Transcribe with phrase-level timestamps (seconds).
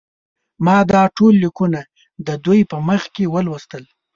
[0.65, 1.79] ما دا ټول لیکونه
[2.27, 3.83] د دوی په مخ کې ولوستل.